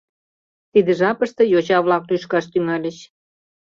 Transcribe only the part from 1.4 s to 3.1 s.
йоча-влак лӱшкаш тӱҥальыч.